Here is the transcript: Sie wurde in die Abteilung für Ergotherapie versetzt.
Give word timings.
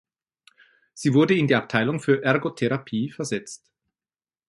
Sie 0.95 1.13
wurde 1.13 1.35
in 1.37 1.45
die 1.45 1.53
Abteilung 1.53 1.99
für 1.99 2.23
Ergotherapie 2.23 3.11
versetzt. 3.11 3.69